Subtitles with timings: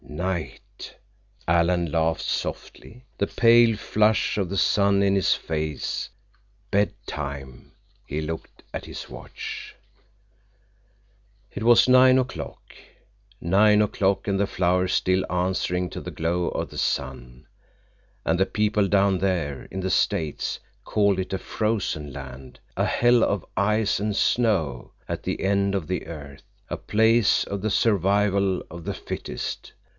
[0.03, 0.95] Night!
[1.47, 6.09] Alan laughed softly, the pale flush of the sun in his face.
[6.69, 7.71] Bedtime!
[8.05, 9.73] He looked at his watch.
[11.53, 12.73] It was nine o'clock.
[13.39, 17.45] Nine o'clock, and the flowers still answering to the glow of the sun!
[18.25, 23.99] And the people down there—in the States—called it a frozen land, a hell of ice
[23.99, 28.95] and snow at the end of the earth, a place of the survival of the
[28.95, 29.71] fittest!